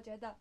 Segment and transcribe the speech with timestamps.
[0.00, 0.36] 觉得。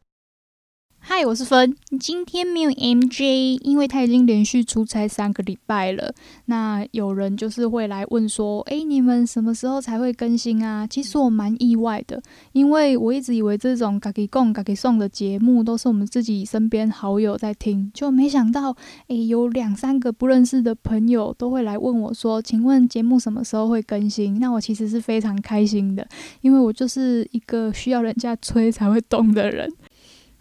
[1.12, 1.76] 嗨，我是芬。
[2.00, 6.14] 今天没有 MJ，因为他已经连续出差三个礼拜了。
[6.46, 12.22] 那有人就是会来问说：“诶，你们什么时候才会更新啊？”其实我蛮意外的，
[12.52, 26.08] 因为我一直以为这种嘎给供、嘎给送的节目都是我们自己身边好友在听，就没想到诶，有两三个不认识的朋友都会来问我说：“请问节目什么时候会更新？”那我其实是非常开心的，
[26.42, 29.68] 因为我就是一个需要人家催才会动的人。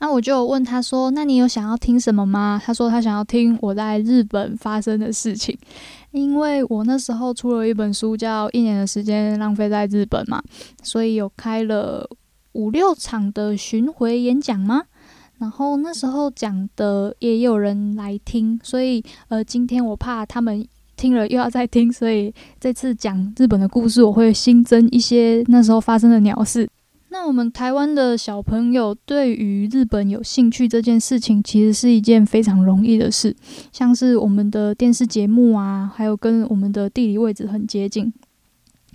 [0.00, 5.58] 那我就问他说：“那你有想要听什么吗？”他说他想要听我在日本发生的事情，
[6.12, 10.40] 因为我那时候出了一本书叫《一年的时间浪费在日本》嘛，
[10.82, 12.08] 所以有开了
[12.52, 14.82] 五六场的巡回演讲吗？
[15.38, 26.68] 然后那时候讲的也有人来听，所以呃，今天我怕他们听了又要再听，所以这次讲日本的故事，我会新增一些那时候发生的鸟事。
[27.10, 33.34] 那我们台湾的小朋友对于日本有兴趣这件事情，其实是一件非常容易的事。
[33.72, 38.12] 像是我们的电视节目啊，还有跟我们的地理位置很接近。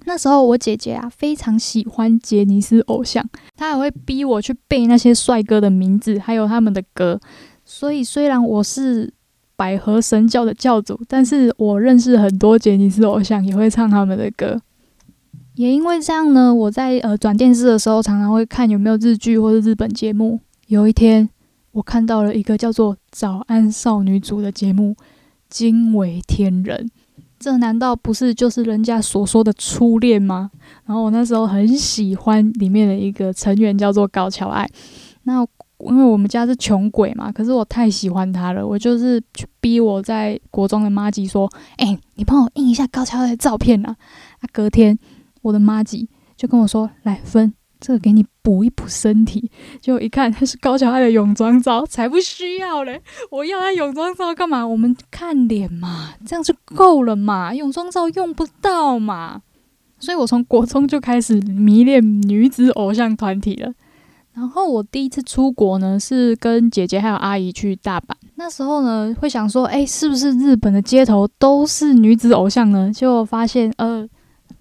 [0.05, 3.25] 那时候我姐姐啊非常喜欢杰尼斯偶像，
[3.55, 7.19] 她还会逼我去背那些帅哥的名字，还有他们的歌。
[7.65, 9.11] 所以虽然我是
[9.55, 14.61] 百合神教的教主，但是我认识很多杰尼斯偶像，也会唱他们的歌。
[15.55, 20.39] 也因为这样呢，我在呃转电视的时候，常常会看有没有日剧或者日本节目。
[20.67, 21.29] 有一天，
[21.71, 24.95] 我看到了一个叫做《早安少女组》的节目，
[25.49, 26.89] 惊为天人。
[27.39, 30.49] 这难道不是就是人家所说的初恋吗？
[30.85, 34.67] 然后我那时候很喜欢里面的一个成员，叫做高桥爱。
[35.23, 35.45] 那
[35.79, 43.95] 因为我们家是穷鬼嘛，可是我太喜欢他了，我就是去逼我在国中的妈吉说：“哎、你帮我印一下高桥爱的照片啊！”
[44.39, 44.97] 啊，隔天。
[45.43, 53.01] 我的妈吉就跟我说：“来分这个给你补一补身体。”结果一看，他是高桥爱的泳装照，才不需要嘞！
[53.29, 54.65] 我要他泳装照干嘛？
[54.65, 57.53] 我们看脸嘛，这样就够了嘛。
[57.53, 59.41] 泳装照用不到嘛。
[59.99, 63.71] 所以我从国中就开始迷恋女子偶像团体了。
[64.33, 68.07] 然后我第一次出国呢，是跟姐姐还有阿姨去大阪。
[68.35, 74.07] 那时候呢，会想说：“诶，是不是日本的街头都是女子偶像呢？”结果发现，呃。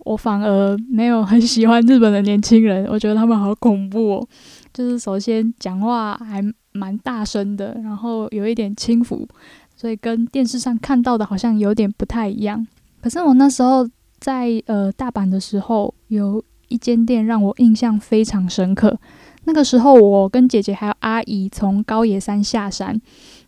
[0.04, 4.28] 我反而没有很喜欢日本的年轻人，我觉得他们好恐怖哦。
[4.72, 6.42] 就是首先讲话还
[6.72, 9.28] 蛮大声的，然后有一点轻浮，
[9.76, 12.66] 所以跟电视上看到的好像有点不太一样。
[13.00, 13.86] 可是我那时候
[14.18, 18.98] 在呃大阪的时候，有一间店让我印象非常深刻。
[19.44, 22.98] 那个时候我跟姐姐还有阿姨从高野山下山，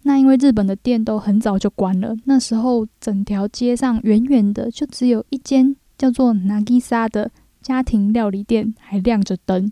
[0.03, 5.75] 那因为日本的店都很早就关了，那时候整条街上远远的就只有一间。
[5.97, 9.71] 叫做 Nagisa 的家庭料理店还亮着灯。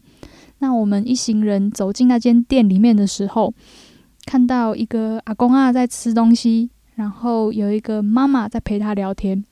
[0.58, 3.52] 那我们一行人走进那间店里面的时候，
[4.24, 9.44] 看到一个阿公啊在吃东西，然后有一个妈妈在陪他聊天。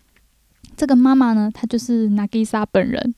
[0.76, 3.14] 这个妈妈呢，她就是 Nagisa 本人。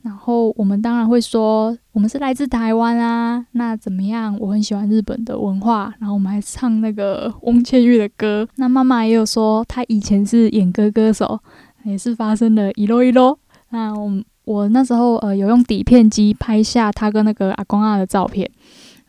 [0.00, 3.44] 然后我们当然会说，我们是来自台湾啊。
[3.52, 4.38] 那怎么样？
[4.38, 5.92] 我很喜欢日本的文化。
[5.98, 8.48] 然后我们还唱那个翁倩玉的歌。
[8.54, 11.40] 那妈妈也有说，她以前是演歌歌手。
[11.88, 13.38] 也是发生了一啰一啰。
[13.70, 14.10] 那我
[14.44, 18.48] 我那时候呃有用底片机拍下他跟那个阿公阿的照片，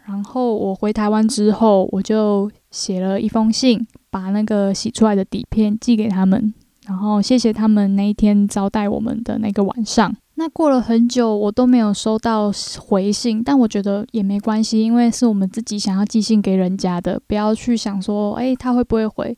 [0.05, 6.53] 然后我回台湾之后，我就写了一封信，把那个洗出来的底片寄给他们，
[6.87, 10.15] 然后谢谢他们那一天招待我们的那个晚上。
[10.35, 19.37] 那过了很久，我都没有收到回信，但我觉得也没关系，因为是我们自己想要寄信给人家的，不要去想说，诶，他会不会回？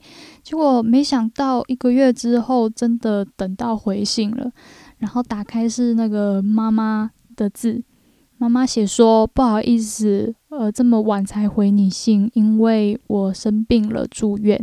[0.52, 4.52] 结果没想到一个月之后，真的等到回信了，
[4.98, 7.82] 然后打开是那个妈妈的字，
[8.38, 14.62] 妈妈写说，不好意思，呃，这么晚才回你信，因为我生病了住院，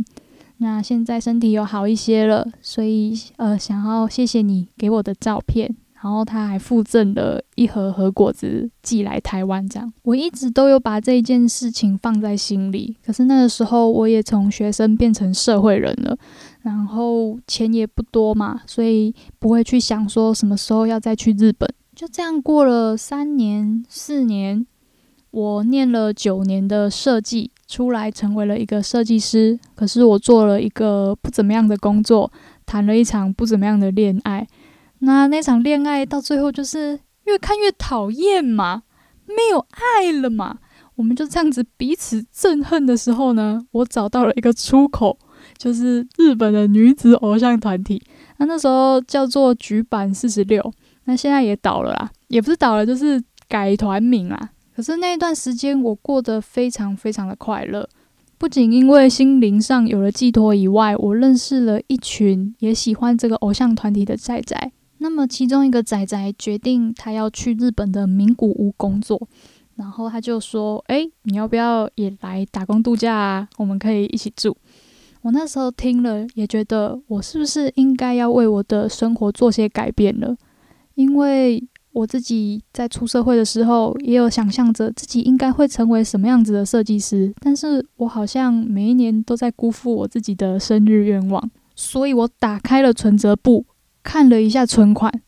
[0.57, 5.75] 那现在身体有好一些了，所以呃，想要谢谢你给我的照片。
[6.01, 12.95] 然后他还附赠了一盒和果子寄来台湾，这样我一直都有把这件事情放在心里。
[13.05, 16.17] 可是那个时候我也从学生变成社会人了，
[16.61, 21.69] 然后钱也不多嘛，所以不会去想说什么时候要再去日本。
[21.93, 24.65] 就这样过了三年、四年，
[25.31, 29.59] 我念了九年的设计，出来成为了一个设计师。
[29.75, 32.31] 可是我做了一个不怎么样的工作，
[32.65, 34.47] 谈了一场不怎么样的恋爱。
[34.99, 38.83] 那那场恋爱到最后就是越看越讨厌嘛，
[39.25, 40.59] 没有爱了嘛。
[40.95, 45.17] 我们就这样子彼此憎恨的时候呢，我找到了一个出口，
[45.57, 48.01] 就是日本的女子偶像团体。
[48.37, 50.71] 那那时候叫做櫸坂46，
[51.05, 54.49] 那现在也倒了啦，也不是倒了，就是改团名啦。
[54.75, 57.87] 可是那一段时间我过得非常非常的快乐，
[58.37, 64.71] 不仅因为心灵上有了寄托以外，我认识了一群也喜欢这个偶像团体的仔仔。
[64.99, 69.27] 那么其中一个仔仔决定他要去日本的名古屋工作，
[69.75, 73.47] 然后他就说：“诶，你要不要也来打工度假啊？
[73.57, 74.55] 我们可以一起住。”
[75.21, 80.35] 我那时候听了也觉得，我是不是应该要为我的生活做些改变了？
[80.95, 81.61] 因为
[81.91, 93.65] 我自己在出社会的时候，也有想象着自己应该会成为什么样子的设计师，但是我好像每一年都在辜负我自己的生日愿望，所以我打开了存折簿，
[94.09, 95.21] 看了一下存款，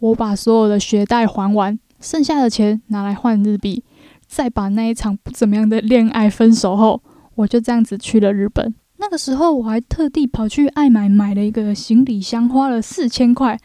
[0.00, 3.84] 我把所有的学贷还完，剩下的钱拿来换日币，
[4.26, 7.00] 再把那一场不怎么样的恋爱分手后，
[7.36, 8.74] 我就这样子去了日本。
[8.96, 13.56] 那个时候我还特地跑去爱买买了一个行李箱，花了四千块。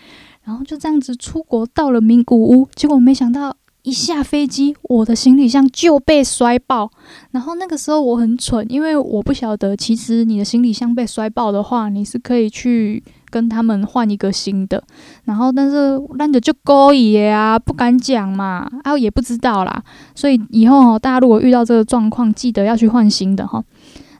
[0.43, 6.91] 然后就这样子出国到了名古屋，结果没想到一下飞机，我的行李箱就被摔爆。
[7.31, 14.83] 然后那个时候我很蠢，因为我不晓得，其实你的行李箱被摔爆的话，你是可以去跟他们换一个新的。
[15.25, 19.83] 然后但是烂的就勾引啊，不敢讲嘛，啊也不知道啦。
[20.15, 23.63] 所以以后哦，大家如果遇到这个状况，记得要去换新的哈。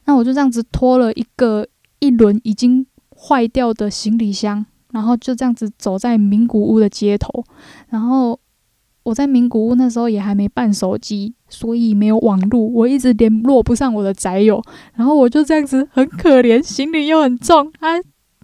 [0.05, 1.67] 那我就这样子拖了一个
[1.99, 2.85] 一轮已经
[3.15, 4.65] 坏掉的行李箱。
[4.91, 7.43] 然后就这样子走在名古屋的街头，
[7.89, 8.39] 然后
[9.03, 14.59] 我在名古屋那时候也还没办手机，所以没有网路，我一直联络不上我的宅友，
[14.95, 17.89] 然后我就这样子很可怜，行李又很重，啊，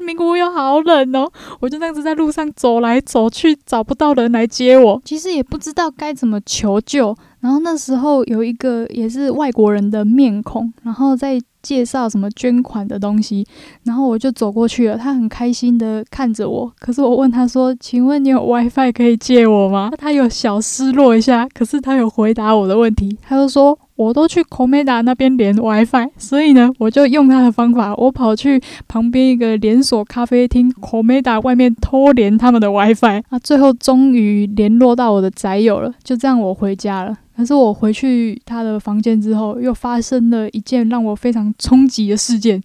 [0.03, 11.39] 名古屋又好冷哦，我就那样子在路上走来走去，找不到人来接我，其实也不知道该怎么求救，然后那时候有一个也是外国人的面孔，然后在。
[11.65, 13.43] 介绍什么捐款的东西，
[13.85, 14.95] 然后我就走过去了。
[14.95, 23.17] 他很开心的看着我，可是我问他说：“请问你有 WiFi 可以借我吗？”他有小失落一下，可是他有回答我的问题。
[23.27, 33.23] 他就说：“我都去 Komeda 那边连 WiFi，所以呢，我就用他的方法，我跑去旁边一个连锁咖啡厅 Komeda 外面偷连他们的 WiFi。
[33.29, 42.63] 啊，最后终于联络到我的宅友了，就这样我回家了。”可是我回去他的房间之后，又发生了一件让我非常冲击的事件。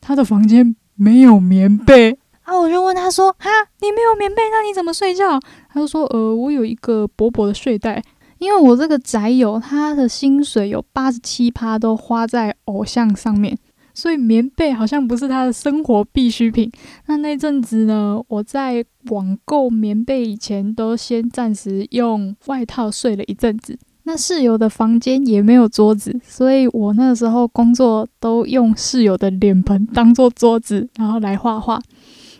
[0.00, 2.58] 他的房间没有棉被啊！
[2.58, 3.48] 我就问他说：“哈，
[3.80, 5.38] 你没有棉被，那你怎么睡觉？”
[5.72, 8.02] 他就说：“呃，我有一个薄薄的睡袋，
[8.38, 13.56] 因为我这个宅友他的薪水有八十七趴都花在偶像上面，
[13.94, 16.68] 所以棉被好像不是他的生活必需品。
[17.06, 31.80] 那那阵子呢，我在网购棉被以前，都先暂时用外套睡了一阵子。”那室友的房间也没有桌子，所以我那时候工作都用室友的脸盆当做桌子，然后来画画。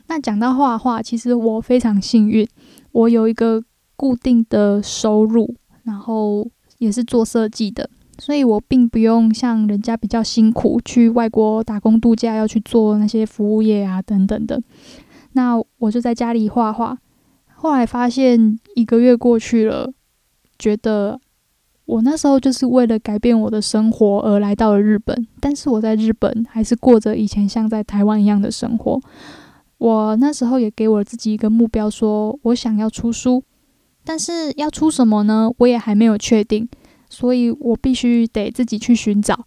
[0.09, 2.47] 那讲到画画，其实我非常幸运，
[2.91, 3.63] 我有一个
[3.95, 5.55] 固定的收入，
[5.85, 7.89] 然后也是做设计的，
[8.19, 14.61] 所以我并不用像人家比较辛苦去外国打工度假，要去做那些服务业啊等等的。
[15.35, 16.99] 那我就在家里画画，
[17.55, 19.93] 后来发现一个月过去了，
[20.59, 21.21] 觉得。
[21.85, 29.01] 我那时候就是为了改变我的生活而来到了日本，但是我在日本还是过着以前像在台湾一样的生活。
[29.79, 33.43] 我那时候也给我自己一个目标，说我想要出书，
[34.05, 35.51] 但是要出什么呢？
[35.59, 36.69] 我也还没有确定，
[37.11, 39.45] 所以我必须得自己去寻找。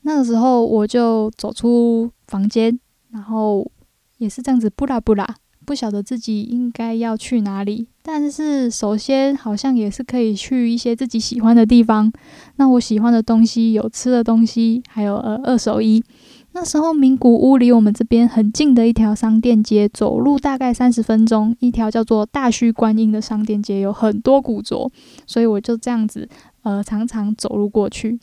[0.00, 2.76] 那个时候我就走出房间，
[3.10, 3.70] 然后
[4.18, 5.36] 也是这样子，不啦不啦。
[5.64, 12.12] 不晓得自己应该要去哪里，但是首先好像也是可以去一些自己喜欢的地方。
[12.56, 16.02] 那我喜欢的东西有吃的东西，还有呃二手衣。
[16.54, 24.90] 那时候名古屋离我们这边很近的一条商店街，走路大概三十分钟，一条叫做大须观音的商店街，有很多古着，
[25.26, 26.28] 所以我就这样子
[26.62, 28.18] 呃常常走路过去。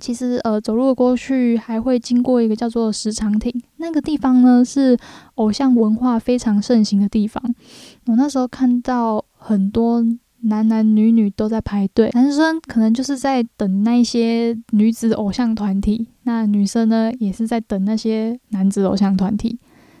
[0.00, 4.96] 其实，呃，走路过去还会经过一个叫做石长亭，那个地方呢是
[5.34, 7.42] 偶像文化非常盛行的地方。
[8.06, 10.02] 我那时候看到很多
[10.40, 19.58] 男男女女都在排队，男生可能就是在等那些女子偶像团体，那女生呢也是在等那些男子偶像团体。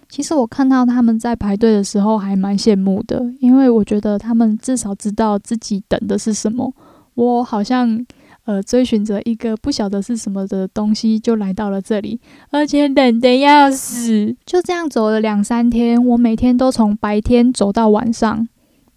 [0.08, 6.74] 其实我看到他们在排队的时候还蛮羡慕的，因为我觉得他们至少知道自己等的是什么。
[7.14, 8.04] 我好像。
[8.50, 14.36] 呃，追寻着一个不晓得是什么的东西，就来到了这里，而且冷得要死。
[14.44, 18.48] 就这样走了两三天，我每天都从白天走到晚上。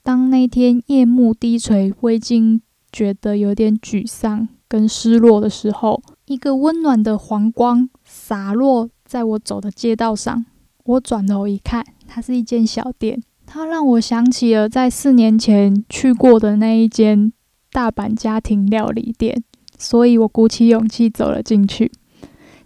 [0.02, 10.44] 当那天夜幕低垂，我已经觉得有点沮丧跟失落的时候，一个温暖的黄光洒落在我走的街道上。
[10.86, 17.32] 我转头一看，它是一间小店，它让我想起了在四年前去过的那一间。
[17.74, 19.44] 大阪家庭料理店，
[19.78, 21.92] 所以我鼓起勇气走了进去。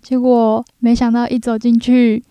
[0.02, 2.22] 结果没想到一走进去，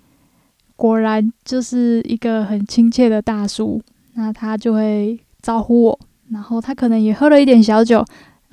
[0.77, 3.83] 果然就是一个很亲切的大叔。
[4.15, 8.03] 那他就会招呼我，然后他可能也喝了一点小酒，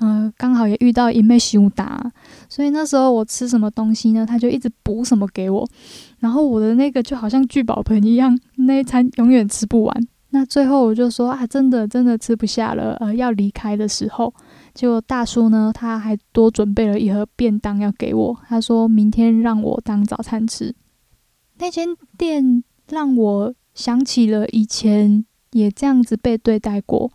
[0.00, 2.12] 嗯、刚好也遇到一妹熊达，
[2.50, 5.66] 所以那时候我吃什么东西呢，他就一直补什么给我，
[6.18, 10.06] 然后我的那个就好像聚宝盆一样，那一餐永远吃不完。
[10.34, 14.34] 那最后我就说啊，真的真的吃不下了，呃，要离开的时候，
[14.74, 20.74] 结果大叔呢，他还多准备了一盒便当要给我，他说明天让我当早餐吃。
[21.58, 21.88] 那间
[22.18, 25.24] 店让我想起了以前。
[25.54, 27.12] 也这样子被对待过，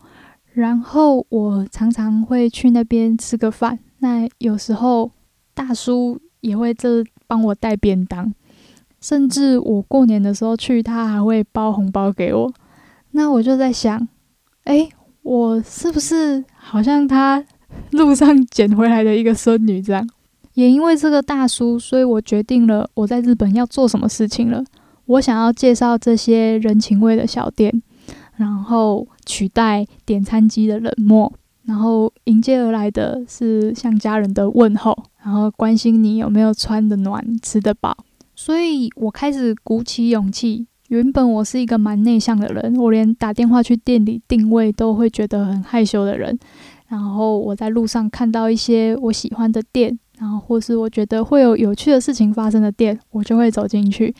[0.54, 3.78] 然后我常常会去那边吃个饭。
[3.98, 5.12] 那有时候
[5.52, 8.32] 大叔也会这帮我带便当，
[8.98, 12.50] 甚至我过年的时候去，他还会包红包给我。
[13.12, 14.06] 那我就在想，
[14.64, 14.88] 哎，
[15.22, 17.44] 我是不是好像他
[17.92, 20.08] 路上捡回来的一个孙女这样？
[20.54, 24.64] 也因为这个大叔，所以我决定了我在日本要做什么事情了。
[25.06, 27.82] 我想要介绍这些人情味的小店。
[28.36, 31.30] 然后取代点餐机的冷漠，
[31.64, 37.94] 然后迎接而来的是像家人的问候，然后关心你有没有穿得暖、吃得饱。
[38.34, 40.66] 所以我开始鼓起勇气。
[40.90, 46.36] 原本我是一个蛮内向的人，我连打电话去店里定位都会觉得很害羞的人。
[46.88, 54.12] 然后我在路上看到一些我喜欢的店，然后或是我觉得会有有趣的事情发生的店，我就会走进去。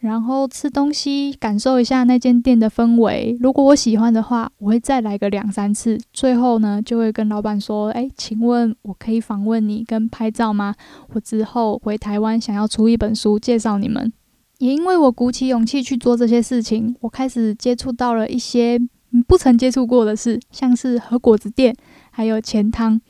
[0.00, 3.34] 然后吃东西，感受一下那间店的氛围。
[3.40, 5.98] 如果我喜欢的话，我会再来个两三次。
[6.12, 10.74] 最后呢，就会跟老板说：“哎，请问我可以访问你跟拍照吗？
[11.14, 14.12] 我之后回台湾想要出一本书，介绍你们。”
[14.58, 18.78] 也因为我鼓起勇气去做这些事情，我开始接触到了一些
[19.26, 21.74] 不曾接触过的事，像是和果子店，
[22.10, 23.00] 还有钱汤。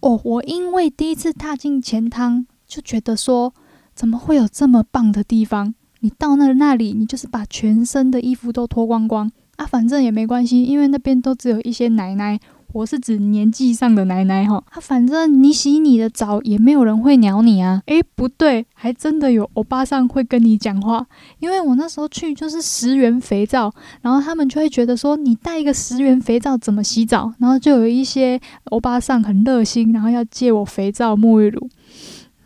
[0.00, 3.54] 哦，我因为第一次踏进钱汤，就觉得说，
[3.94, 5.74] 怎么会有这么棒的地方？
[6.00, 12.38] 你到那那里，你就是把全身的衣服都脱光光啊，反正也没关系，因为那边都只有一些奶奶，
[12.76, 14.62] 我是指年纪上的奶奶哈。
[14.70, 17.82] 啊，反正你洗你的澡，也没有人会鸟你啊。
[17.86, 21.06] 诶，不对，还真的有欧巴桑会跟你讲话，
[21.38, 27.32] 因为我那时候去就是十元肥皂，然后他们就会觉得说，你带一个十元肥皂怎么洗澡？
[27.38, 31.70] 然后就有一些欧巴桑很热心，然后要借我肥皂、沐浴乳。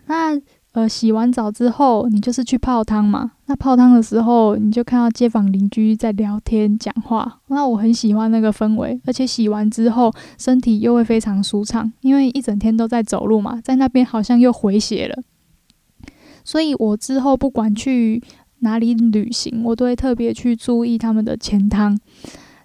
[0.06, 0.40] 那。
[0.72, 3.32] 呃，洗完澡之后，你就是去泡汤嘛。
[3.46, 7.40] 那泡汤的时候，你就看到街坊邻居在聊天讲话。
[7.48, 15.20] 那我很喜欢那个氛围，而且洗完之后身体又会非常舒畅，因为一整天都在走路嘛，在那边好像又回血了。
[16.44, 18.22] 所以我之后不管去
[18.60, 21.98] 哪里旅行，我都会特别去注意他们的钱汤。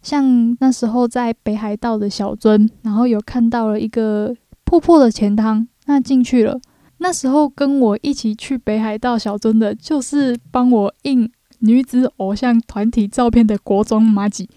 [0.03, 6.59] 像那时候在北海道的小樽，然后有看到了一个破破的钱汤，那进去了。
[6.98, 14.48] 那时候跟我一起去北海道小樽的，就是帮我印女子偶像团体照片的国中马吉。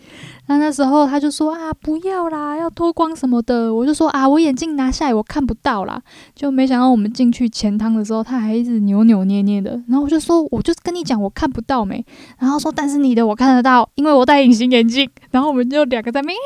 [0.47, 3.73] 那那时候他就说啊，不要啦，要脱光什么的。
[3.75, 6.00] 我就说啊，我眼镜拿下来，我看不到啦。
[6.35, 9.71] 就没想到我们进去钱汤的时候，他还一直扭扭捏捏的。
[9.88, 12.04] 然后我就说，我就跟你讲，我看不到没。
[12.38, 15.09] 然后说，但是你的我看得到，因为我戴隐形眼镜。
[15.30, 16.37] 然后我们就两个在那边，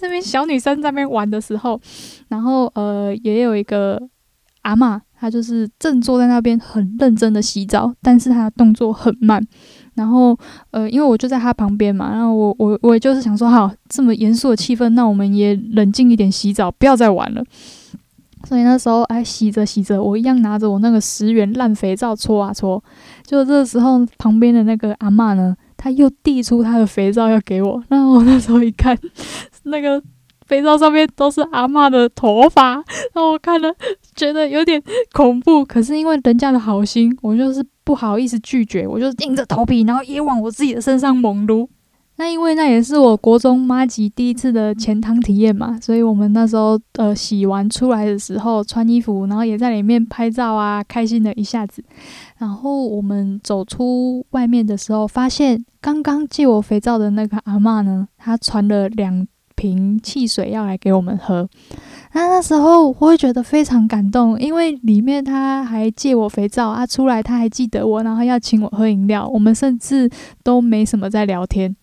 [0.00, 1.80] 这边小女生在那边玩的时候，
[2.28, 4.00] 然后呃，也有一个。
[4.62, 9.40] 阿嬷，她就是正坐在那边很认真的洗澡，但是她的动作很慢。
[9.94, 10.36] 然后，
[10.70, 17.44] 呃，因为我就在她旁边嘛，然后我我我也就是想说，好，这么严肃的气氛，那我们也冷静一点洗澡，不要再玩了。
[18.48, 22.82] 所以那时候，哎，洗着洗着，我一样拿着我那个十元烂肥皂搓啊搓。
[23.24, 27.82] 就这时候，旁边的那个阿嬷呢，她又递出她的肥皂要给我。
[27.88, 28.98] 然后我那时候一看，
[29.64, 30.02] 那个。
[30.52, 32.74] 肥皂上面都是阿嬷的头发，
[33.14, 33.74] 让我看了
[34.14, 34.82] 觉得有点
[35.14, 41.66] 恐怖，可是因为人家的好心，我就是不好意思拒绝，我就硬着头皮，然后也往我自己的身上猛撸。
[42.16, 51.82] 那因为那也是我国中妈吉第一次的钱汤体验嘛，所以我们那时候呃洗完出来的时候穿衣服，然后也在里面拍照啊，开心了一下子。
[52.36, 59.26] 然后我们走出外面的时候，发现刚刚借我肥皂的那个阿嬷呢，她传了两。
[59.62, 61.48] 瓶汽水要来给我们喝，
[62.14, 70.10] 那那时候我会觉得非常感动，因为里面他还借我肥皂啊，出来他还记得我，然后要请我喝饮料，我们甚至
[70.42, 71.76] 都没什么在聊天。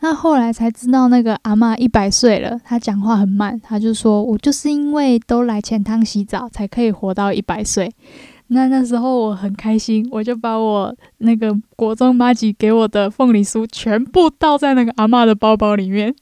[0.00, 7.92] 那后来才知道，那个阿嬷一百岁了，她讲话很慢，她就说：“我就是因为都来钱汤洗澡，才可以活到一百岁。
[8.50, 16.14] ”那那时候我很开心，我就把我那个国中妈吉给我的凤梨酥全部倒在那个阿嬷的包包里面。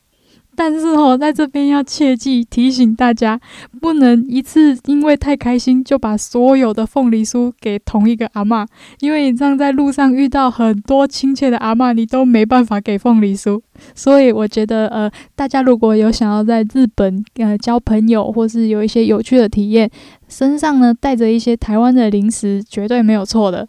[0.57, 3.39] 但是哦，在这边要切记提醒大家，
[3.81, 8.67] 不能一次因为太开心就把所有的凤梨酥给同一个阿嬷，
[9.01, 13.61] 因为你这样在路上遇到很多亲切的阿嬷，你都没办法给凤梨酥。
[13.95, 19.91] 所以我觉得，呃，大家如果有想要在日本呃交朋友，或是有一些有趣的体验，
[20.29, 23.69] 身上呢带着一些台湾的零食，绝对没有错的。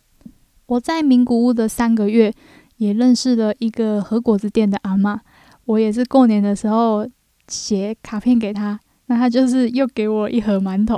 [0.68, 2.34] 我在名古屋的三个月，
[2.78, 5.20] 也认识了一个和果子店的阿嬷。
[5.68, 7.08] 我也是过年的时候
[7.48, 10.98] 写卡片给他，那他就是又给我一盒馒头。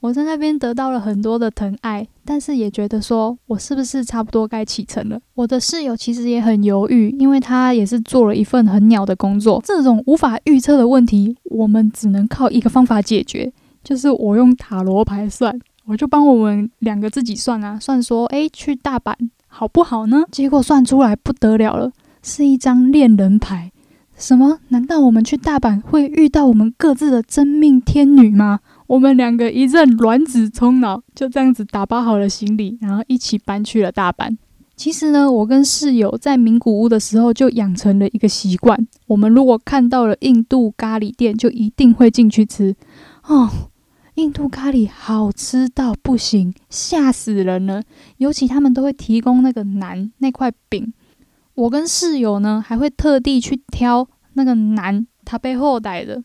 [0.00, 5.18] 我在那边得到了很多的疼爱，但是也觉得说我是不是差不多该启程了？
[5.34, 9.62] 我的室友其实也很犹豫，因为他也是做了一份很鸟的工作。
[9.64, 13.50] 这种无法预测的问题，我们只能靠一个方法解决，
[13.82, 15.58] 就是我用塔罗牌算。
[15.86, 19.14] 我就帮我们两个自己算啊，算说，诶，去大阪
[19.48, 20.22] 好不好呢？
[20.30, 21.90] 结果算出来不得了了，
[22.22, 23.72] 是一张恋人牌。
[24.22, 24.60] 什么？
[24.68, 28.60] 难道我们去大阪会遇到我们各自的真命天女吗？
[28.86, 34.36] 我们两个一阵卵子冲脑，就这样子打包好了行李，然后一起搬去了大阪。
[34.76, 42.76] 其实呢，我跟室友在名古屋的时候就养成了一个习惯：我们如果看到了印度咖喱店，就一定会进去吃。
[43.26, 43.50] 哦，
[44.14, 47.82] 印度咖喱好吃到不行，吓死人了！
[48.18, 50.92] 尤其他们都会提供那个南那块饼。
[51.54, 56.22] 我跟室友呢，还会特地去挑那个男他背后带的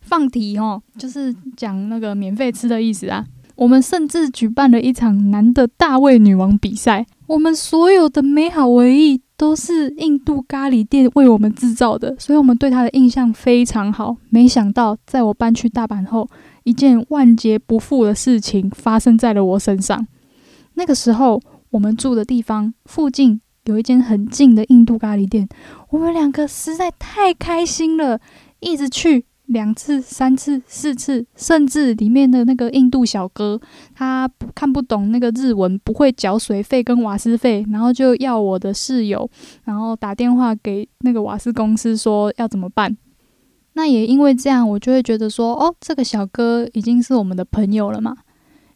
[0.00, 3.24] 放题哦，就是讲那个免费吃的意思啊。
[3.54, 14.16] 我们甚至举办了一场男的大胃女王比赛，我们所有的美好回忆都是印度咖喱店为我们制造的，所以我们对他的印象非常好。
[14.30, 16.28] 没想到，在我搬去大阪后，
[16.62, 20.06] 一件万劫不复的事情发生在了我身上。
[20.74, 23.40] 那个时候，我们住的地方附近。
[23.68, 25.46] 有一间很近的印度咖喱店，
[25.90, 28.18] 我们两个实在太开心了，
[28.60, 33.60] 一直去两次、三次、四次，甚至里面的那个印度小哥，
[33.94, 39.28] 他看不懂那个日文，不会缴水费跟瓦斯费，然后就要我的室友，
[39.64, 42.96] 然后打电话给那个瓦斯公司说要怎么办。
[43.74, 48.16] 那也因为这样，我就会觉得说，哦，这个小哥已经是我们的朋友了嘛。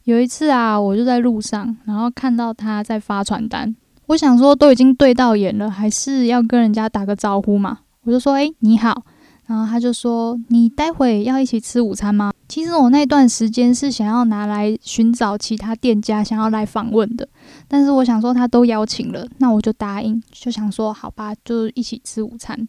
[0.04, 3.74] 有一次啊，我就在路上，然后看到他在发传单。
[4.06, 7.80] 我想说，都已经对到眼了，还是要跟人家打个招呼嘛。
[8.02, 9.04] 我就说：“诶，你好。”
[9.46, 17.28] 然后他就说：“你待会要一起吃午餐吗？”其实我那段时间是想要拿来寻找其他店家，想要来访问的。
[17.68, 20.22] 但是我想说，他都邀请了，那我就答应。
[20.30, 22.68] 就想说，好吧，就一起吃午餐。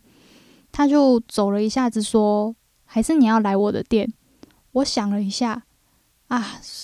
[0.72, 4.12] 他就走了一下子，说：“还是你要来我的店？”
[4.74, 5.64] 我想了一下。
[6.34, 6.44] 啊，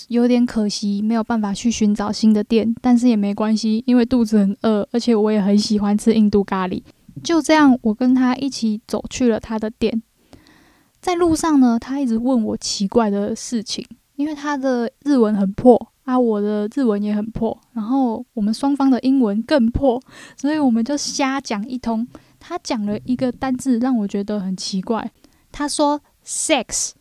[0.09, 6.83] 有点可惜，没有办法去寻找新的店，但是也没关系，因为肚子很饿，而且我也很喜欢吃印度咖喱。
[7.23, 10.03] 就这样，我跟他一起走去了他的店。
[11.01, 13.83] 在路上呢，他一直问我奇怪的事情，
[14.17, 19.99] 因为他的日文很破啊，我的日文也很破，然后我们双方的英文更破，
[20.38, 22.07] 所以我们就瞎讲一通。
[22.39, 25.12] 他讲了一个单字，让我觉得很奇怪。
[25.51, 26.91] 他说 “sex”。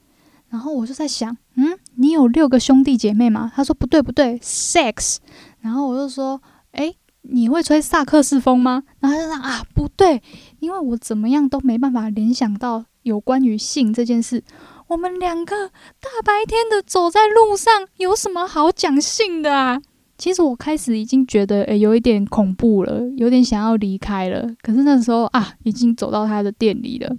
[0.51, 3.51] 然后我就在想，嗯，你有六个兄弟姐妹吗？
[3.55, 5.17] 他说不对不对，sex。
[5.61, 6.41] 然后我就说，
[6.73, 8.85] 诶，你会吹萨克斯风吗？
[9.01, 10.23] 然后他就说啊，不对，
[10.61, 14.45] 因为我怎么样都没办法联想到有关于性这件事。
[14.87, 19.83] 我们两个大白天的走在路上，有什么好讲性的啊？
[20.17, 24.49] 其实我开始已经觉得，诶，有一点恐怖了，有点想要离开了。
[24.63, 27.17] 可是那时候啊，已经走到他的店里了。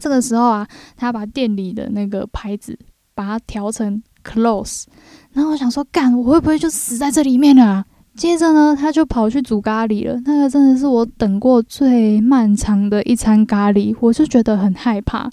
[0.00, 2.78] 这个时候啊，他把店里的那个牌子
[3.14, 4.84] 把它调成 close，
[5.32, 7.84] 然后我想说，干，我会不会就死在这里面了？
[8.14, 10.20] 接着呢，他就跑去煮咖喱了。
[10.24, 15.28] 那个真的是我等过最漫长的一餐咖喱，我就觉得很害怕。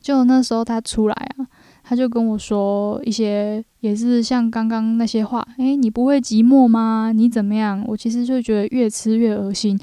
[0.00, 1.46] 就那时候他出来啊，
[1.84, 7.12] 他就跟我说一些，也是像刚刚那些话，诶，你不会寂寞吗？
[7.14, 7.84] 你怎么样？
[7.86, 9.78] 我其实就觉得越吃越恶心，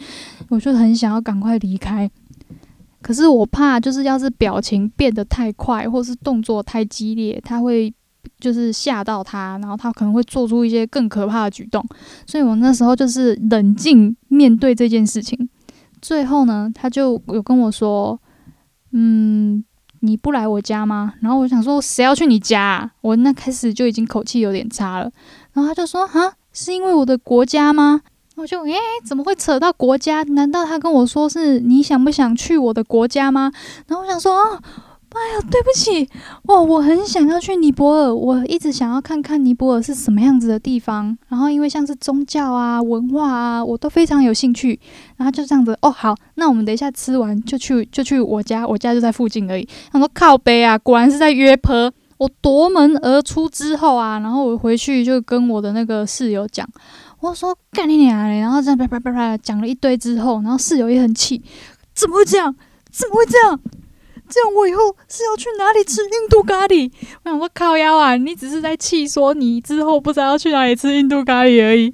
[0.50, 2.10] 我就很想要赶快离开。
[3.02, 7.94] 可是我怕，就是要是表情变得太快，或是动作太激烈，他会
[8.40, 11.86] 就是吓到他，然后他可能会做出一些更可怕的举动。
[12.28, 15.50] 所以我那时候就是冷静面对这件事情。
[16.02, 18.20] 最后呢，他就有跟我说
[18.92, 19.64] ：“嗯，
[20.02, 25.12] 你不来我家吗？”然后我想说：“谁要去你家啊？”我那开始就已经口气有点差了。
[25.54, 28.02] 然后他就说：“哈，是因为我的国家吗？”
[28.40, 28.74] 我就诶，
[29.06, 30.24] 怎么会扯到国家？
[30.24, 33.52] 难道他跟我说是你想不想去我的国家吗？
[33.88, 34.62] 然后我想说，哦，
[35.10, 36.08] 哎呀，对不起，
[36.48, 41.18] 哦，我很想要去尼泊尔，我一直想要看看尼泊尔是什么样子的地方。
[41.28, 44.80] 然后因为像是宗教啊、文化啊，我都非常有兴趣。
[45.18, 49.68] 然后就这样子，哦，好，那我们等一下吃完就去，就去我家，我家就在附近而已。
[49.92, 51.92] 他说靠北啊，果然是在约坡。
[52.20, 56.68] 我夺门而出之后啊，然后我回去就跟我的那个室友讲，
[57.22, 58.40] 我说干你娘嘞！
[58.40, 61.44] 然后这样啪啪啪啪讲了一堆之后，然后室友也很气，
[61.94, 62.56] 怎么会这样？
[62.92, 63.60] 怎么会这样？
[64.30, 66.92] 这样我以后是要去哪里吃印度咖喱？
[67.24, 71.94] 我想说靠腰啊，你只是在气说你之后不知道要去哪里吃印度咖喱而已。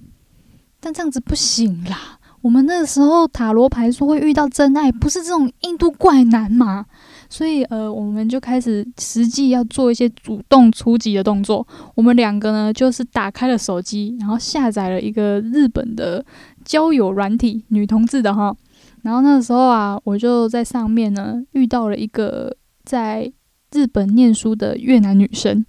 [0.79, 6.85] 但这样子不行啦，我们那个时候塔罗牌说会遇到真爱，不是这种印度怪男嘛？
[7.29, 11.67] 所以呃，我们就开始实际要做一些主动出击的动作。
[11.95, 16.25] 我们两个呢，就是打开了手机，然后下载了一个日本的
[16.63, 18.55] 交友软体，女同志的哈。
[19.01, 23.31] 然后那个时候啊，我就在上面呢遇到了一个在
[23.71, 25.65] 日本念书的越南女生，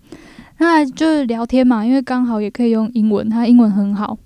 [0.59, 4.19] 那就是聊天嘛，因为刚好也可以用英文，她英文很好。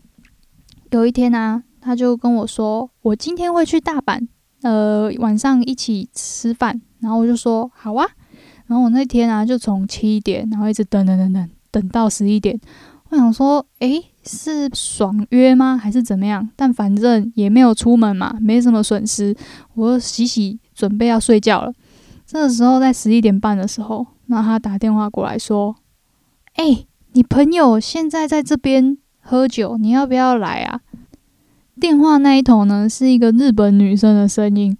[0.90, 4.28] 有一天啊，她就跟我说，我今天会去大阪，
[4.62, 6.80] 呃，晚上一起吃饭。
[7.00, 8.06] 然后我就说好啊。
[8.66, 12.58] 然后我那天啊，就从七点，然后一直等等等等，等到十一点。
[13.08, 15.76] 我想说，诶，是爽约吗？
[15.76, 16.48] 还是怎么样？
[16.54, 19.34] 但反正也没有出门嘛，没什么损失。
[19.74, 21.72] 我洗洗，准备要睡觉了。
[22.24, 25.74] 这个时候在十一点半的时候，那他打电话过来说
[26.54, 30.80] ：“诶，你朋友现在在这边喝酒，你要不要来啊？”
[31.80, 34.76] 电话那一头呢，是一个日本女生的声音。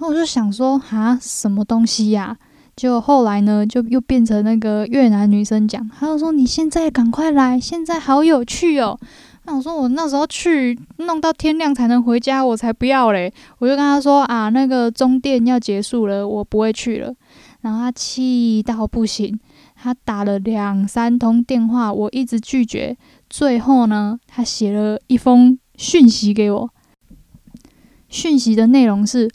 [0.00, 2.34] 然后我就想说，哈，什么东西呀？
[2.74, 8.98] 就后来呢，就又变成那个越南女生讲，她就说：“你现在赶快来，现在好有趣哦。”
[9.44, 17.12] 那我说：“我那时候去弄到天亮才能回家，我才不要嘞！”我就跟她说：“啊，那个中电要结束了，我不会去了。”
[17.60, 19.38] 然后她气到不行，
[19.74, 22.96] 她打了两三通电话，我一直拒绝。
[23.28, 26.70] 最后呢，她写了一封讯息给我，
[28.08, 29.30] 讯息的内容是。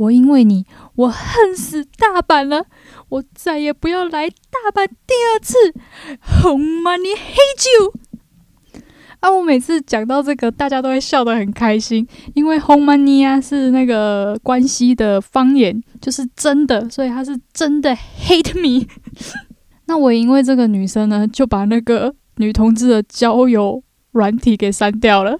[0.00, 2.64] 我因为你，我恨死大阪了，
[3.10, 5.74] 我再也不要来大阪第二次。
[6.18, 8.80] 红妈，你黑酒
[9.20, 9.30] 啊！
[9.30, 18.86] 我每次讲到这个，大家都会笑得很开心，因为好 money 啊是那个关西的方言，就是真的，所以他是真的 hate me。
[19.84, 23.82] 那我因为这个女生呢，就把那个女同志的交友
[24.12, 25.38] 软体给删掉了。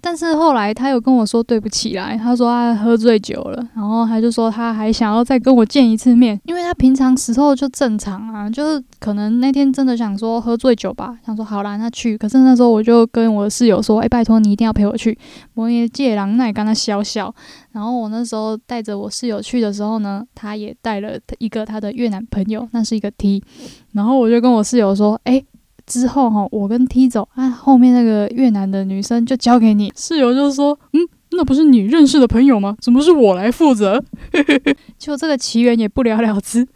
[0.00, 12.16] 但是后来他有跟我说对不起来，他说他喝醉酒了，然后他就说他还想要再跟我见一次面，因为他平常时候就正常啊，就是可能那天真的想说喝醉酒吧，想说好啦，那去。
[12.16, 15.18] 可是那时候我就跟我的室友说，哎，拜托你一定要陪我去，
[15.54, 17.34] 我也借狼那也跟他笑笑。
[17.72, 23.42] 然后我那时候带着我室友去的时候呢，他也带了一个他的越南朋友，那是一个 T，
[23.92, 25.44] 然后我就跟我室友说，哎。
[25.86, 29.92] 之后哈，我跟 T 走啊，后面那个越南的女生就交给你。
[29.96, 32.76] 室友就说：“嗯，那不是你认识的朋友吗？
[32.80, 34.02] 怎么是我来负责？”
[34.98, 36.66] 就这个奇缘也不了了之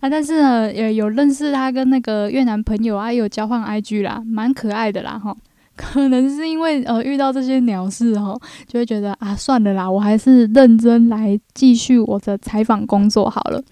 [0.00, 0.10] 啊。
[0.10, 5.34] 但是呢，也有认识他跟那个越南朋友啊，有交换 IG 啦，蛮可爱的啦哈。
[5.74, 13.62] 可能是因为呃遇到这些鸟事哈，就会觉得啊，算了啦，我还是认真来继续我的采访工作好了。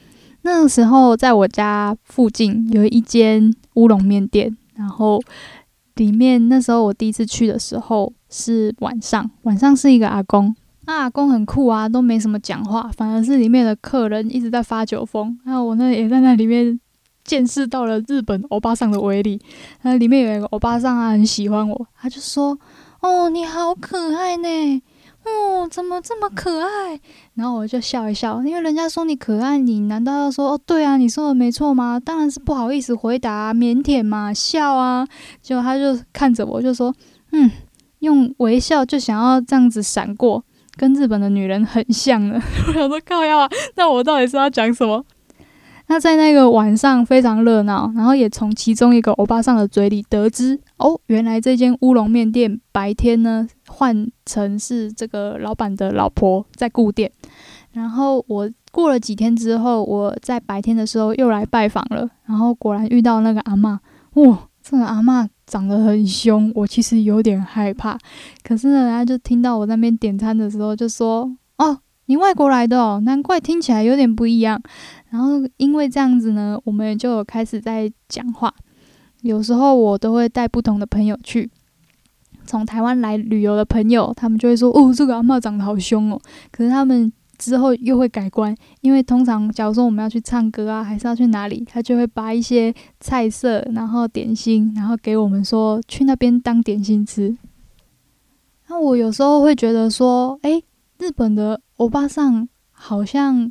[0.43, 4.57] 那个时候在我家附近有一间乌龙面店。
[4.77, 5.21] 然后
[5.97, 10.55] 里面那时候我第一次去的时候是晚上，晚上是一个阿公，
[10.87, 15.39] 那阿公很酷啊，都没什么讲话，反而是里面的客人一直在发酒疯。
[15.45, 16.79] 然后我那也在那里面
[17.25, 19.41] 见识到了日本欧巴桑的威力。
[19.83, 22.59] 那里面有一个欧巴桑啊，很喜欢我，他就说
[23.01, 24.83] ：“哦，你好可爱呢。”
[25.27, 27.01] 哦，怎么这么可爱？
[27.35, 30.61] 然后我就笑一笑，因为人家说你可爱，你难道要说哦？
[30.65, 31.99] 对啊，你说的没错吗？
[31.99, 35.07] 当然是不好意思回答，腼腆嘛，笑啊。
[35.43, 36.95] 结果他就看着我，就说
[37.33, 37.51] ：“嗯，
[37.99, 40.45] 用微笑就想要这样子闪过，
[40.77, 42.37] 跟日本的女人很像的。
[42.69, 45.05] ”我想说靠要啊，那我到底是要讲什么？
[45.89, 57.11] 那在那个晚上非常热闹，然后也从其中一个欧巴桑的嘴里得知，哦，原来这间乌龙面店白天呢换成是这个老板的老婆在顾店。
[57.71, 63.79] 然后我过了几天之后，我在白天的时候又来拜访了，然后果然遇到那个阿嬷，
[64.15, 67.97] 哇，这个阿嬷长得很凶，我其实有点害怕。
[68.43, 71.79] 可是呢，他就听到我那边点餐的时候，就说，哦。
[72.09, 74.63] 你外国来的哦，难怪听起来有点不一样。
[75.17, 78.55] 然后因为这样子呢，我们就开始在讲话。
[79.23, 81.51] 有时候我都会带不同的朋友去，
[82.45, 86.21] 从台湾来旅游的朋友，他们就会说：“哦，这个阿嬷长得好凶哦。”
[86.53, 97.35] 可是他们之后又会改观，因为通常假如说我们要去唱歌啊，还是要去哪里，他就会把一些菜色，然后点心，然后给我们说去那边当点心吃。
[98.69, 100.63] 那我有时候会觉得说，诶，
[100.99, 103.51] 日本的欧巴桑好像。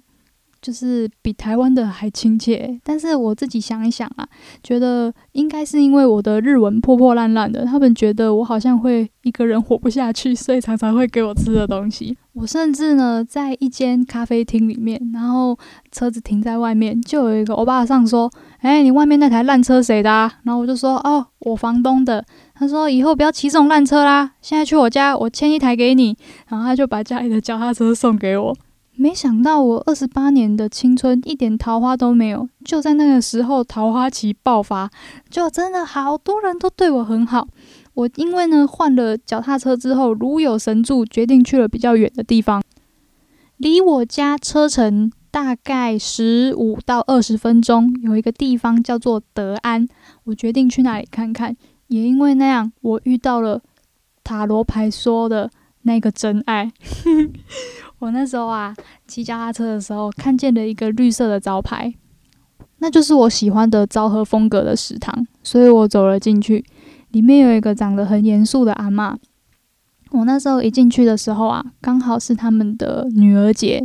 [0.65, 4.28] 就是比台湾的还亲切，但是我自己想一想啊，
[4.63, 12.17] 觉得应该是因为我的日文破破烂烂的，他们觉得我好像会一个人活不下去，所以常常会给我吃的东西。
[12.34, 15.56] 我甚至呢，在一间咖啡厅里面，然后
[15.91, 18.28] 车子停在外面，就有一个欧巴桑说
[18.62, 22.25] ：“哎，你外面那台烂车谁的啊？”然后我就说：“哦，我房东的。”
[22.56, 26.17] 他说：“以后不要骑这种烂车啦，现在去我家，我牵一台给你。”
[26.49, 28.58] 然后他就把家里的脚踏车送给我。
[28.97, 34.89] 没想到我二十八年的青春一点桃花都没有，就在那个时候桃花期爆发，
[35.29, 37.47] 就真的好多人都对我很好。
[37.93, 42.63] 我因为呢换了脚踏车之后，如有神助，决定去了比较远的地方，
[43.58, 49.88] 离我家车程大概十五到二十分钟，有一个地方叫做德安，
[50.23, 51.55] 我决定去那里看看。
[51.88, 53.62] 也因为那样，我遇到了
[54.23, 55.51] 塔罗牌说的
[55.84, 56.71] 那个真爱。
[57.99, 58.75] 我那时候啊，
[59.08, 61.93] 骑脚踏车的时候，看见了一个绿色的招牌，
[62.79, 66.63] 那就是我喜欢的昭和风格的食堂，所以我走了进去。
[67.12, 69.15] 里面有一个长得很严肃的阿嬷。
[70.12, 73.84] 我那时候一进去的时候啊，刚好是他们的女儿节，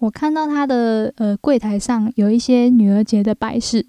[0.00, 3.86] 我看到他的呃柜台上有一些女儿节的摆饰，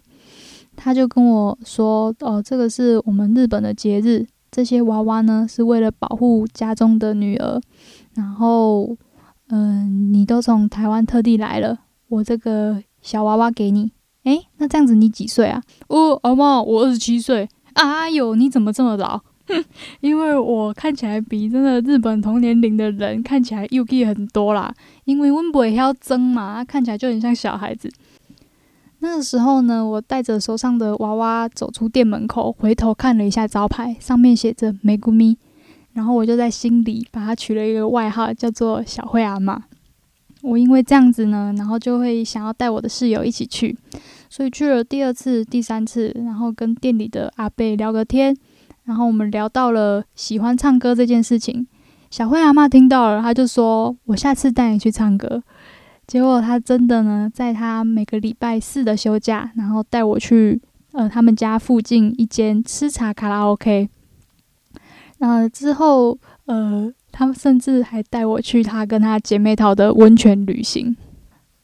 [0.75, 7.59] 他就跟我说：“哦，这个是我们日本的节日，这些娃娃呢是为了保护家中的女儿，
[8.13, 8.95] 然后。”
[9.48, 13.92] 嗯、呃，你都从台湾特地来了，我这个小娃娃给你。
[14.24, 15.62] 诶，那这样子你几岁啊？
[15.88, 17.48] 哦，阿嬷，我二十七岁。
[17.72, 19.18] 哎呦，你怎么这么老？
[19.46, 19.64] 哼，
[20.00, 24.72] 因为我看起来比真的日本同年龄的人看起来幼气很多啦。
[25.04, 27.90] 因为温博也要争嘛，看起来就很像小孩子。
[28.98, 35.36] 那个时候呢，我带着手上的娃娃走出店门口，回头看了一下招牌，上面写着“めぐみ”。
[35.95, 39.57] 然后我就在心里把他取了一个外号，叫做小慧阿嬷。
[40.41, 43.75] 我因为这样子呢，然后就会想要带我的室友一起去，
[44.29, 48.35] 所以去了第二次、第三次，然后跟店里的阿伯聊个天，
[48.83, 51.65] 然后我们聊到了喜欢唱歌这件事情。
[52.11, 55.41] 小慧阿嬷听到了，她就说：“我下次带你去唱歌。”
[56.05, 63.89] 结果她真的呢，在她每个礼拜四的休假，然后带我去呃他们家附近一间吃茶卡拉 OK。
[65.17, 70.95] 那之后，呃，他们甚至还带我去他跟他姐妹淘的温泉旅行。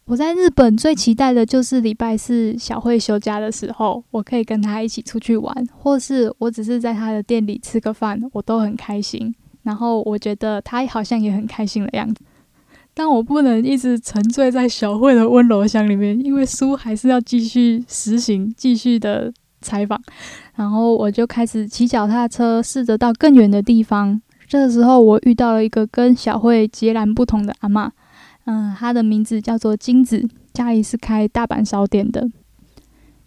[0.05, 9.33] 我在日本最期待的就是礼拜四小慧休假的时候，我可以跟他一起出去玩，或是我只是在他的店里吃个饭，我都很开心。
[9.63, 12.23] 然后我觉得他好像也很开心的样子，
[12.93, 19.31] 但我不能一直沉醉在小慧的温柔乡里面，因为书还是要继续实行，继续的。
[19.61, 20.01] 采访，
[20.55, 24.21] 然后我就开始骑脚踏车，试着到更远的地方。
[24.47, 27.89] 这个时候，我遇到了一个跟小慧截然不同的阿嬷，
[28.45, 32.27] 嗯，她的名字叫做金子，家里是开大阪烧店的。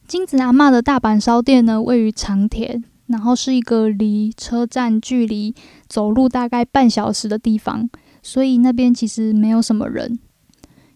[0.06, 5.54] 金子阿嬷的大阪烧店呢，位于长田，然后是一个离车站距离
[5.88, 7.88] 走路大概半小时的地方，
[8.22, 10.18] 所以那边其实没有什么人。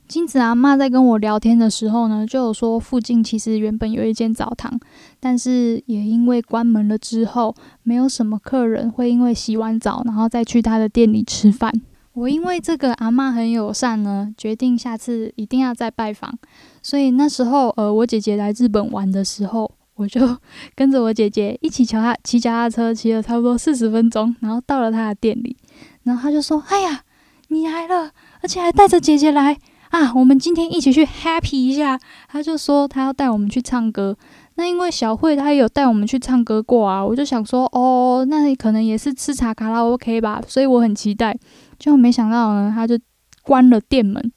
[0.07, 4.79] 金子阿嬷在跟我聊天的时候呢，就有说附近其实原本有一间澡堂，
[5.21, 11.73] 但是也因为关门了之后，没有什么客人会因为洗完澡然后再去他的店里吃饭。
[12.15, 16.37] 我因为这个阿嬷很友善呢，决定下次一定要再拜访。
[16.83, 20.37] 所以那时候，呃，我姐姐来日本玩的时候，我就
[20.75, 25.57] 跟着我姐姐一起骑她骑脚踏车，骑了差不多四十分钟，然后到了她的店里，
[26.03, 27.03] 然后她就说：“哎呀，
[27.49, 29.57] 你来了，而且还带着姐姐来。”
[29.91, 31.99] 啊，我们今天一起去 happy 一下。
[32.29, 34.19] 他就说他要带我们去唱歌。
[34.59, 41.39] 那因为小慧她也有带我们去唱歌过啊，我就想说哦，那可能也是吃茶卡拉 OK 吧，所以我很期待。
[41.79, 42.99] 就没想到呢，他就
[43.43, 44.33] 关了店门，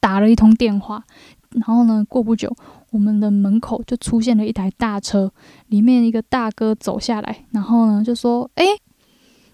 [0.00, 1.04] 打了一通电话。
[1.52, 2.52] 然后呢，过不久，
[2.90, 5.30] 我们的门口就出现了一台大车，
[5.68, 8.66] 里面一个大哥走下来，然后呢就说：“诶，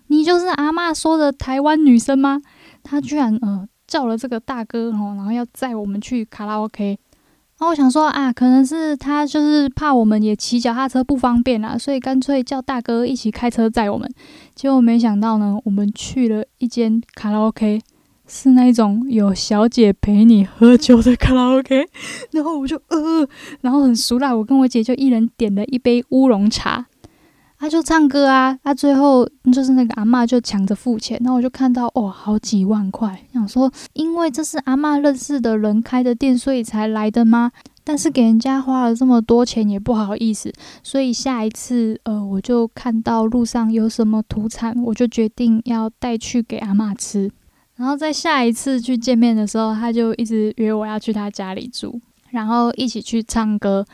[0.06, 2.40] 你就是阿嬷说的台湾女生吗？”
[2.82, 3.68] 他居然呃。
[3.90, 6.96] 叫了这个大哥哦，然后要载我们去卡拉 OK。
[7.60, 14.10] 然后我想说啊，可能是他就是怕我们也骑脚踏车不方便啊，所以干脆叫大哥一起开车载我们。
[14.54, 17.78] 结果没想到呢，我们去了一间卡拉 OK，
[18.26, 21.86] 是那种有小姐陪你喝酒的卡拉 OK。
[22.30, 23.28] 然后我就呃，
[23.60, 26.86] 然后很熟啦，我跟我姐就一人点了一杯乌龙茶。
[27.60, 37.52] 他就唱歌啊，他最后就是那个阿嬷就抢着付钱，然后我就看到哦，好几万块，想说因为这是阿嬷认识的人开的店，所以才来的吗？
[37.84, 40.50] 但是给人家花了这么多钱也不好意思，
[40.82, 47.30] 所以下一次呃，我就看到路上有什么土产，我就决定要带去给阿嬷吃。
[47.76, 53.84] 然后在下一次去见面的时候，他就一直约我要去他家里住，然后一起去唱歌。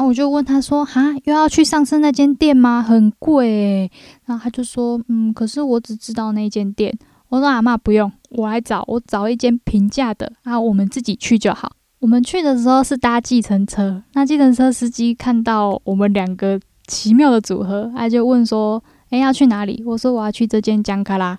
[0.00, 2.80] 然后我就问他说：“哈，又要去上次那间店吗？
[2.80, 3.90] 很贵诶。”
[4.24, 6.90] 然后他就说：“嗯，可是我只知道那间店。”
[7.28, 18.82] 我说：“阿嬷不用，我来找，我找一间平价的啊，我们自己去就好。”我们去的时候是搭计程车，那计程车司机看到我们两个奇妙的组合，他就问说
[19.12, 21.38] ：“诶，要去哪里？”我说：“我要去这间姜卡拉。”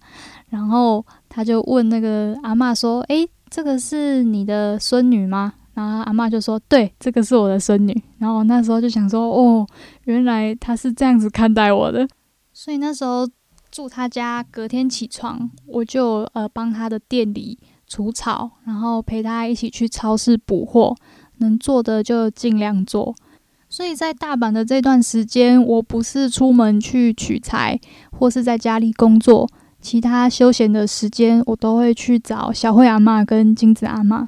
[0.50, 9.65] 然后他就问那个阿嬷说：“诶，这个是你的孙女吗？”然后阿嬷就说：“对，这个是我的孙女。”然后我那时候就想说：“哦，
[10.03, 12.07] 原来她是这样子看待我的。
[12.53, 13.27] ”所以那时候
[13.71, 17.57] 住他家，隔天起床我就呃帮他的店里
[17.88, 20.95] 除草，然后陪他一起去超市补货，
[21.38, 23.15] 能做的就尽量做。
[23.69, 27.79] 所以在大阪的这段时间，我不是出门去取材，
[28.12, 34.27] 或是在家里工作，其他休闲的时间我都会去找小慧阿嬷跟金子阿嬷。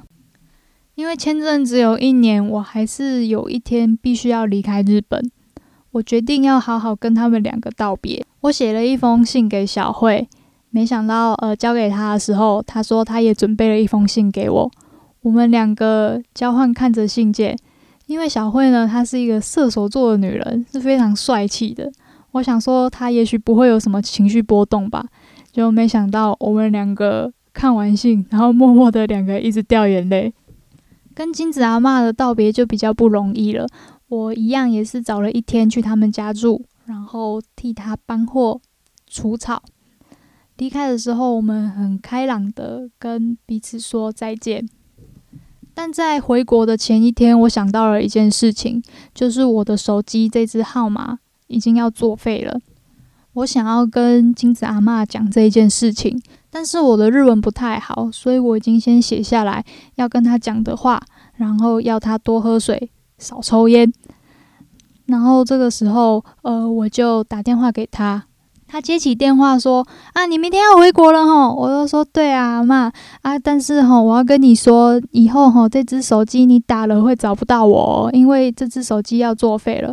[0.94, 5.30] 因为签证只有一年，我还是有一天必须要离开日本。
[5.90, 8.24] 我决定要好好跟他们两个道别。
[8.42, 10.28] 我写了一封信给小慧，
[10.70, 14.70] 没想到呃交给他的时候，他说他也准备了一封信给我。
[15.22, 17.56] 我们两个交换看着信件，
[18.06, 21.90] 因为小慧呢，她是一个射手座的女人，是非常帅气的。
[22.32, 25.04] 我想说她也许不会有什么情绪波动吧，
[25.50, 30.32] 就没想到我们两个看完信，然后默默的两个一直掉眼泪。
[31.14, 33.66] 跟金子阿嬷的道别就比较不容易了。
[34.08, 38.60] 我一样也是找了一天去他们家住，然后替他搬货、
[39.06, 39.62] 除草。
[40.58, 44.68] 离开的时候，我们很开朗的跟彼此说再见。
[45.74, 48.80] 但在回国的前一天，我想到了一件事情，
[49.12, 52.60] 就是我的手机这支号码已经要作废了。
[53.32, 56.22] 我想要跟金子阿嬷讲这一件事情，
[56.56, 59.64] 但是我的日文不太好，所以我已经先写下来
[59.96, 61.02] 要跟他讲的话，
[61.34, 63.92] 然后要他多喝水、少抽烟。
[65.06, 68.22] 然后这个时候，呃，我就打电话给他，
[68.68, 79.92] 他接起电话说：“啊，你明天要回国了吼？”我就说：“对啊，阿嬷啊，但是吼，我要跟你说，以后吼，这只手机你打了会找不到我，因为这只手机要作废了。”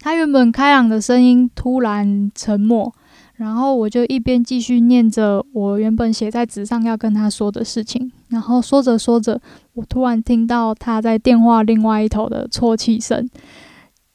[0.00, 2.92] 他原本开朗的声音突然沉默，
[3.36, 9.40] 然后我就一边继续念着我原本写在纸上要跟他说的事情，然后说着说着，
[9.72, 13.28] 我突然听到他在电话另外一头的啜泣声。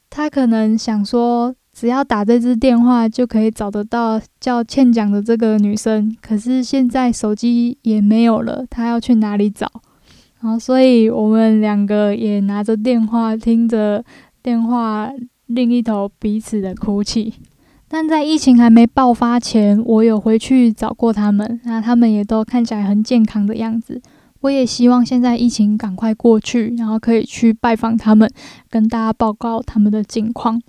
[0.09, 9.69] 他可能想说，只要打这支电话就可以找得到叫茜讲的这个女生，可是现在手机也没有了，他要去哪里找？
[10.39, 14.03] 然后，所以我们两个也拿着电话，听着
[14.41, 15.11] 电话。
[15.51, 17.33] 另一头彼此的哭泣，
[17.91, 23.99] 但在疫情还没爆发前，我有回去找过他们，那他们也都看起来很健康的样子。
[24.41, 28.29] 我也希望现在疫情赶快过去，然后可以去拜访他们，
[28.69, 30.61] 跟大家报告他们的近况。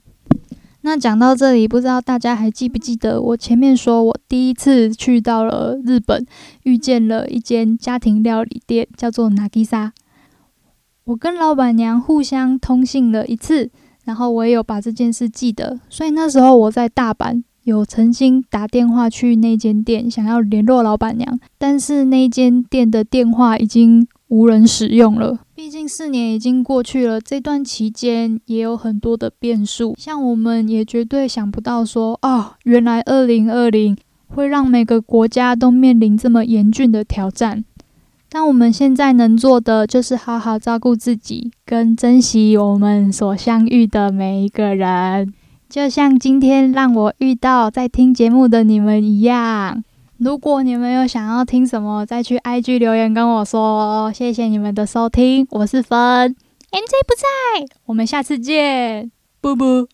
[0.81, 6.25] 那讲到这里，不知道大家还记不记得我前面说我第一次去到了日本，
[6.63, 9.91] 遇见了一间家庭料理店，叫做 Nagisa。
[11.05, 13.71] 我跟老板娘互相通信了一次。
[14.05, 25.41] 然后我也有把这件事记得，所以那时候我在大阪有曾经打电话去那间店，想要联络老板娘，但是那间店的电话已经无人使用了。
[25.55, 33.97] 毕竟四年已经过去了，这段期间也有很多的变数，像我们也绝对想不到说，哦，原来二零二零
[34.29, 37.65] 会让每个国家都面临这么严峻的挑战。
[38.33, 45.35] 但我们现在能做的就是好好照顾自己，跟珍惜我们所相遇的每一个人。
[45.69, 49.83] 就像今天让我遇到在听节目的你们一样。
[50.19, 54.13] 如果你们有想要听什么，再去 IG 留言跟我说。
[54.13, 56.31] 谢谢你们的收听，我是芬
[56.71, 59.89] ，MJ 不在，我们下次见，啵啵。